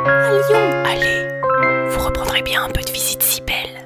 à 0.08 0.32
Lyon. 0.32 0.66
Allez, 0.84 1.92
vous 1.92 2.04
reprendrez 2.04 2.42
bien 2.42 2.64
un 2.64 2.71
peu 2.71 2.82
de 2.82 2.90
visite 2.90 3.21
si 3.21 3.42
belle. 3.42 3.86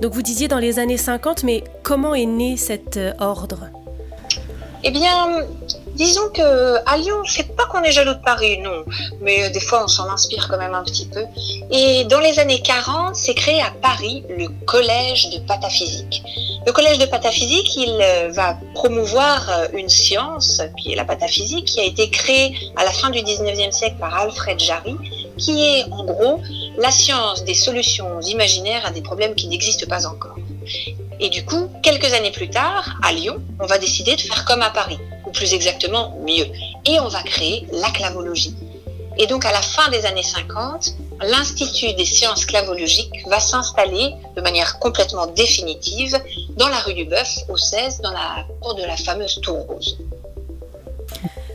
Donc 0.00 0.12
vous 0.12 0.22
disiez 0.22 0.46
dans 0.46 0.58
les 0.58 0.78
années 0.78 0.96
50, 0.96 1.42
mais 1.42 1.64
comment 1.82 2.14
est 2.14 2.26
né 2.26 2.56
cet 2.56 2.96
euh, 2.96 3.12
ordre? 3.18 3.68
Eh 4.84 4.90
bien, 4.92 5.44
disons 5.98 6.28
que 6.30 6.76
à 6.86 6.96
Lyon, 6.96 7.22
c'est 7.26 7.54
pas 7.56 7.66
qu'on 7.66 7.82
est 7.82 7.90
jaloux 7.90 8.14
de 8.14 8.22
Paris, 8.22 8.58
non, 8.58 8.84
mais 9.20 9.44
euh, 9.44 9.50
des 9.50 9.60
fois 9.60 9.84
on 9.84 9.88
s'en 9.88 10.08
inspire 10.08 10.48
quand 10.48 10.56
même 10.56 10.74
un 10.74 10.84
petit 10.84 11.06
peu. 11.06 11.24
Et 11.70 12.04
dans 12.04 12.20
les 12.20 12.38
années 12.38 12.62
40, 12.62 13.16
c'est 13.16 13.34
créé 13.34 13.60
à 13.60 13.72
Paris 13.82 14.24
le 14.30 14.48
collège 14.64 15.30
de 15.30 15.38
pataphysique. 15.40 16.22
Le 16.66 16.72
collège 16.72 16.98
de 16.98 17.06
pataphysique, 17.06 17.76
il 17.76 17.98
euh, 18.00 18.30
va 18.30 18.56
promouvoir 18.74 19.50
euh, 19.50 19.66
une 19.74 19.88
science 19.88 20.62
qui 20.78 20.92
est 20.92 20.96
la 20.96 21.04
pataphysique, 21.04 21.64
qui 21.64 21.80
a 21.80 21.84
été 21.84 22.08
créée 22.10 22.54
à 22.76 22.84
la 22.84 22.92
fin 22.92 23.10
du 23.10 23.18
19e 23.18 23.72
siècle 23.72 23.96
par 23.98 24.14
Alfred 24.14 24.58
Jarry, 24.60 24.96
qui 25.36 25.64
est 25.64 25.84
en 25.90 26.04
gros 26.04 26.40
la 26.78 26.92
science 26.92 27.44
des 27.44 27.54
solutions 27.54 28.20
imaginaires 28.20 28.86
à 28.86 28.90
des 28.90 29.02
problèmes 29.02 29.34
qui 29.34 29.48
n'existent 29.48 29.88
pas 29.88 30.06
encore. 30.06 30.36
Et 31.20 31.30
du 31.30 31.44
coup, 31.44 31.68
quelques 31.82 32.12
années 32.12 32.30
plus 32.30 32.48
tard, 32.48 32.96
à 33.02 33.12
Lyon, 33.12 33.38
on 33.58 33.66
va 33.66 33.78
décider 33.78 34.14
de 34.14 34.20
faire 34.20 34.44
comme 34.44 34.62
à 34.62 34.70
Paris, 34.70 34.98
plus 35.38 35.54
exactement 35.54 36.18
mieux. 36.26 36.46
Et 36.84 36.98
on 37.00 37.08
va 37.08 37.22
créer 37.22 37.66
la 37.72 37.90
clavologie. 37.90 38.54
Et 39.18 39.26
donc 39.26 39.44
à 39.44 39.52
la 39.52 39.62
fin 39.62 39.88
des 39.90 40.04
années 40.04 40.22
50, 40.22 40.94
l'Institut 41.22 41.92
des 41.94 42.04
sciences 42.04 42.44
clavologiques 42.44 43.24
va 43.26 43.40
s'installer 43.40 44.14
de 44.36 44.40
manière 44.40 44.78
complètement 44.78 45.26
définitive 45.26 46.16
dans 46.56 46.68
la 46.68 46.78
rue 46.80 46.94
du 46.94 47.04
Bœuf, 47.04 47.38
au 47.48 47.56
16, 47.56 48.00
dans 48.00 48.12
la 48.12 48.46
cour 48.60 48.74
de 48.74 48.82
la 48.82 48.96
fameuse 48.96 49.40
Tour 49.40 49.66
Rose. 49.66 49.98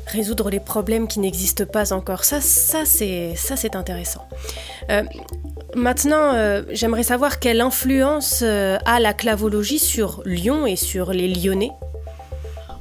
Résoudre 0.08 0.50
les 0.50 0.60
problèmes 0.60 1.08
qui 1.08 1.20
n'existent 1.20 1.66
pas 1.66 1.94
encore, 1.94 2.24
ça, 2.24 2.42
ça 2.42 2.86
c'est, 2.86 3.36
ça 3.36 3.56
c'est 3.56 3.76
intéressant. 3.76 4.28
Euh, 4.92 5.04
maintenant, 5.74 6.34
euh, 6.34 6.64
j'aimerais 6.72 7.04
savoir 7.04 7.40
quelle 7.40 7.62
influence 7.62 8.42
euh, 8.44 8.78
a 8.86 9.00
la 9.00 9.14
clavologie 9.14 9.80
sur 9.80 10.22
Lyon 10.26 10.66
et 10.66 10.76
sur 10.76 11.12
les 11.12 11.28
Lyonnais? 11.28 11.72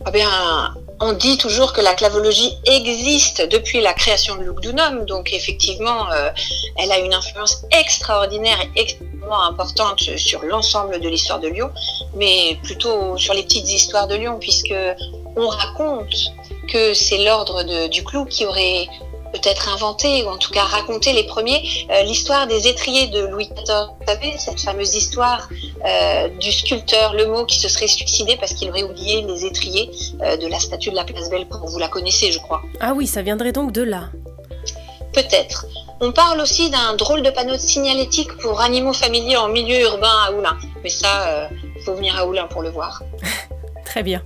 Eh 0.07 0.11
bien, 0.11 0.29
on 1.03 1.13
dit 1.15 1.37
toujours 1.37 1.73
que 1.73 1.81
la 1.81 1.95
clavologie 1.95 2.57
existe 2.65 3.43
depuis 3.51 3.81
la 3.81 3.93
création 3.93 4.37
de 4.37 4.45
Lugdunum, 4.45 5.05
donc 5.05 5.33
effectivement, 5.33 6.09
euh, 6.13 6.31
elle 6.79 6.93
a 6.93 6.99
une 7.01 7.13
influence 7.13 7.65
extraordinaire 7.73 8.59
et 8.77 8.81
extrêmement 8.81 9.43
importante 9.43 9.99
sur 10.17 10.43
l'ensemble 10.45 11.01
de 11.01 11.09
l'histoire 11.09 11.41
de 11.41 11.49
Lyon, 11.49 11.71
mais 12.15 12.57
plutôt 12.63 13.19
sur 13.19 13.35
les 13.35 13.43
petites 13.43 13.69
histoires 13.69 14.07
de 14.07 14.15
Lyon, 14.15 14.39
puisque 14.41 14.75
on 15.37 15.49
raconte 15.49 16.15
que 16.73 16.95
c'est 16.95 17.19
l'ordre 17.19 17.89
du 17.89 18.05
clou 18.05 18.25
qui 18.25 18.47
aurait 18.47 18.87
peut-être 19.33 19.69
inventé, 19.73 20.23
ou 20.25 20.29
en 20.29 20.37
tout 20.37 20.53
cas 20.53 20.65
raconté 20.65 21.13
les 21.13 21.25
premiers, 21.25 21.63
euh, 21.91 22.03
l'histoire 22.03 22.47
des 22.47 22.69
étriers 22.69 23.09
de 23.09 23.27
Louis 23.27 23.49
XIV. 23.49 23.89
Vous 23.99 24.07
savez, 24.07 24.35
cette 24.39 24.61
fameuse 24.61 24.95
histoire 24.95 25.49
euh, 25.85 26.29
du 26.29 26.53
sculpteur 26.53 27.15
Lemot 27.15 27.45
qui 27.47 27.59
se 27.59 27.69
serait 27.69 27.89
suicidé 27.89 28.37
parce 28.37 28.55
qu'il 28.55 28.69
aurait 28.71 28.83
oublié 28.83 29.23
les 29.23 29.45
étriers 29.45 29.91
euh, 30.23 30.37
de 30.37 30.47
la 30.47 30.59
statue 30.61 30.91
de 30.91 30.97
la 30.97 31.05
place 31.05 31.31
Bellecour. 31.31 31.67
Vous 31.67 31.79
la 31.79 31.89
connaissez, 31.89 32.31
je 32.31 32.39
crois. 32.39 32.63
Ah 32.81 32.93
oui, 32.95 33.07
ça 33.07 33.23
viendrait 33.23 33.53
donc 33.53 33.73
de 33.73 33.83
là. 33.83 34.11
Peut-être. 35.13 35.67
On 36.01 36.13
parle 36.13 36.41
aussi 36.41 36.71
d'un 36.71 36.95
drôle 36.95 37.23
de 37.23 37.31
panneau 37.31 37.53
de 37.53 37.61
signalétique 37.61 38.37
pour 38.39 38.61
animaux 38.61 38.93
familiers 38.93 39.37
en 39.37 39.49
milieu 39.49 39.81
urbain 39.83 40.15
à 40.27 40.33
Oulin. 40.33 40.57
Mais 40.83 40.89
ça, 40.89 41.49
il 41.77 41.83
faut 41.83 41.95
venir 41.95 42.17
à 42.19 42.27
Oulin 42.27 42.47
pour 42.47 42.63
le 42.63 42.71
voir. 42.71 43.03
Très 43.85 44.03
bien, 44.03 44.23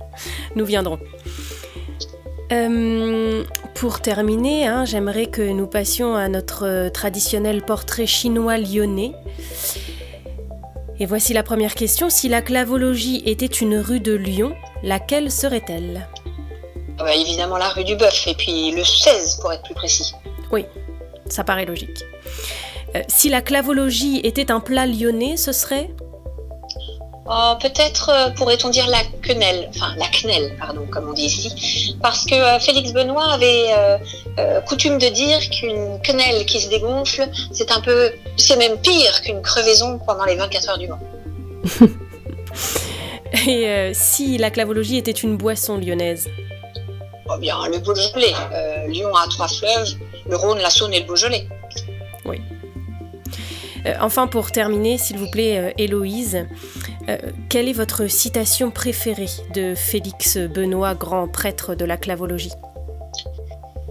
nous 0.55 0.65
viendrons. 0.65 0.97
Euh, 2.51 3.43
pour 3.79 4.01
terminer, 4.01 4.65
hein, 4.65 4.85
j'aimerais 4.85 5.27
que 5.27 5.41
nous 5.41 5.67
passions 5.67 6.15
à 6.15 6.27
notre 6.29 6.65
euh, 6.65 6.89
traditionnel 6.89 7.61
portrait 7.61 8.07
chinois 8.07 8.57
lyonnais. 8.57 9.13
Et 10.99 11.05
voici 11.05 11.33
la 11.33 11.43
première 11.43 11.75
question. 11.75 12.09
Si 12.09 12.27
la 12.27 12.41
clavologie 12.41 13.21
était 13.25 13.45
une 13.45 13.77
rue 13.77 13.99
de 13.99 14.13
Lyon, 14.13 14.55
laquelle 14.81 15.29
serait-elle? 15.29 16.07
Ah 16.97 17.03
bah, 17.03 17.15
évidemment, 17.15 17.57
la 17.57 17.69
rue 17.69 17.83
du 17.83 17.95
Bœuf, 17.95 18.25
et 18.27 18.33
puis 18.33 18.71
le 18.71 18.83
16 18.83 19.41
pour 19.41 19.53
être 19.53 19.61
plus 19.61 19.75
précis. 19.75 20.11
Oui, 20.51 20.65
ça 21.29 21.43
paraît 21.43 21.65
logique. 21.65 22.03
Euh, 22.95 23.03
si 23.07 23.29
la 23.29 23.43
clavologie 23.43 24.21
était 24.23 24.49
un 24.49 24.59
plat 24.59 24.87
lyonnais, 24.87 25.37
ce 25.37 25.51
serait? 25.51 25.91
Oh, 27.29 27.53
Peut-être 27.61 28.09
euh, 28.09 28.29
pourrait-on 28.31 28.69
dire 28.69 28.87
la 28.87 29.01
quenelle, 29.21 29.69
enfin 29.75 29.93
la 29.97 30.07
quenelle, 30.07 30.55
pardon, 30.57 30.87
comme 30.89 31.09
on 31.09 31.13
dit 31.13 31.25
ici, 31.25 31.97
parce 32.01 32.25
que 32.25 32.35
euh, 32.35 32.57
Félix 32.59 32.93
Benoît 32.93 33.33
avait 33.33 33.65
euh, 33.77 33.97
euh, 34.39 34.61
coutume 34.61 34.97
de 34.97 35.07
dire 35.09 35.37
qu'une 35.49 35.99
quenelle 36.01 36.45
qui 36.45 36.61
se 36.61 36.69
dégonfle, 36.69 37.27
c'est 37.51 37.71
un 37.71 37.81
peu, 37.81 38.11
c'est 38.37 38.55
même 38.55 38.77
pire 38.77 39.21
qu'une 39.23 39.41
crevaison 39.41 39.99
pendant 40.05 40.23
les 40.23 40.35
24 40.35 40.69
heures 40.69 40.77
du 40.77 40.87
Mans. 40.87 40.99
Et 43.47 43.67
euh, 43.67 43.91
si 43.93 44.37
la 44.37 44.49
clavologie 44.49 44.97
était 44.97 45.11
une 45.11 45.35
boisson 45.35 45.77
lyonnaise? 45.77 46.29
Oh 47.29 47.37
bien, 47.37 47.57
le 47.67 47.79
Beaujolais. 47.79 48.33
Euh, 48.53 48.87
Lyon 48.87 49.13
a 49.13 49.27
trois 49.27 49.49
fleuves, 49.49 49.95
le 50.29 50.37
Rhône, 50.37 50.59
la 50.59 50.69
Saône 50.69 50.93
et 50.93 51.01
le 51.01 51.05
Beaujolais. 51.05 51.45
Euh, 53.85 53.93
Enfin, 54.01 54.27
pour 54.27 54.51
terminer, 54.51 54.97
s'il 54.97 55.17
vous 55.17 55.29
plaît, 55.29 55.57
euh, 55.57 55.71
Héloïse, 55.77 56.45
euh, 57.09 57.17
quelle 57.49 57.67
est 57.67 57.73
votre 57.73 58.07
citation 58.07 58.71
préférée 58.71 59.29
de 59.53 59.75
Félix 59.75 60.37
Benoît, 60.37 60.93
grand 60.93 61.27
prêtre 61.27 61.75
de 61.75 61.85
la 61.85 61.97
clavologie 61.97 62.51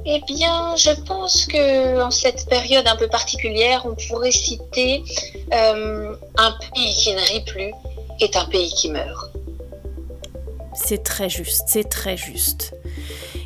Eh 0.04 0.20
bien, 0.26 0.76
je 0.76 0.90
pense 1.06 1.46
que 1.46 2.02
en 2.02 2.10
cette 2.10 2.46
période 2.48 2.86
un 2.86 2.96
peu 2.96 3.08
particulière, 3.08 3.86
on 3.86 3.94
pourrait 4.08 4.32
citer 4.32 5.02
euh, 5.52 6.14
un 6.36 6.54
pays 6.74 6.94
qui 6.94 7.14
ne 7.14 7.20
rit 7.20 7.44
plus 7.44 7.72
est 8.20 8.36
un 8.36 8.46
pays 8.46 8.70
qui 8.70 8.90
meurt. 8.90 9.30
C'est 10.74 11.02
très 11.02 11.28
juste, 11.28 11.64
c'est 11.68 11.88
très 11.88 12.16
juste. 12.16 12.74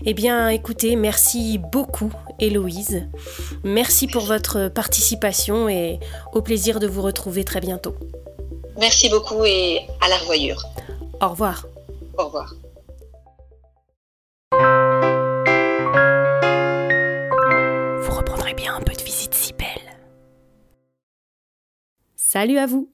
Eh 0.04 0.14
bien, 0.14 0.48
écoutez, 0.48 0.96
merci 0.96 1.58
beaucoup, 1.58 2.12
Héloïse. 2.38 3.06
Merci 3.62 4.06
pour 4.06 4.22
votre 4.22 4.68
participation 4.68 5.68
et 5.68 6.00
au 6.32 6.42
plaisir 6.42 6.80
de 6.80 6.86
vous 6.86 7.02
retrouver 7.02 7.44
très 7.44 7.60
bientôt. 7.60 7.94
Merci 8.78 9.08
beaucoup 9.08 9.44
et 9.44 9.80
à 10.00 10.08
la 10.08 10.16
revoyure. 10.18 10.62
Au 11.20 11.28
revoir. 11.28 11.66
Au 12.18 12.24
revoir. 12.26 12.54
Vous 18.02 18.16
reprendrez 18.16 18.54
bien 18.54 18.74
un 18.74 18.80
peu 18.80 18.92
de 18.92 19.02
visite 19.02 19.34
si 19.34 19.52
belle. 19.52 19.98
Salut 22.16 22.58
à 22.58 22.66
vous. 22.66 22.90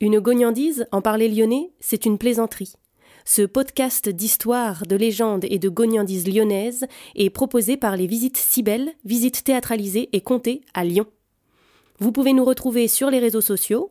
Une 0.00 0.20
gognandise, 0.20 0.86
en 0.92 1.02
parler 1.02 1.28
lyonnais, 1.28 1.72
c'est 1.80 2.04
une 2.06 2.18
plaisanterie. 2.18 2.74
Ce 3.24 3.42
podcast 3.42 4.08
d'histoire, 4.08 4.86
de 4.86 4.96
légendes 4.96 5.44
et 5.50 5.58
de 5.58 5.68
gognandises 5.68 6.26
lyonnaises 6.26 6.86
est 7.14 7.30
proposé 7.30 7.76
par 7.76 7.96
les 7.96 8.06
Visites 8.06 8.36
Cybelles, 8.36 8.92
visites 9.04 9.44
théâtralisées 9.44 10.08
et 10.12 10.20
comptées 10.20 10.62
à 10.72 10.84
Lyon. 10.84 11.06
Vous 11.98 12.12
pouvez 12.12 12.32
nous 12.32 12.44
retrouver 12.44 12.88
sur 12.88 13.10
les 13.10 13.18
réseaux 13.18 13.40
sociaux, 13.40 13.90